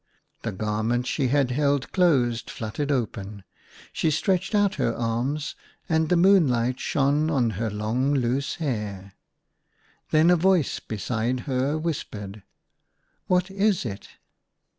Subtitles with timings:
[0.41, 3.43] The garment she had held closed flut tered open;
[3.93, 5.53] she stretched out her arms,
[5.87, 9.13] and the moonlight shone on her long loose hair.
[10.09, 12.41] Then a voice beside her whispered,
[13.27, 14.07] "What is it?"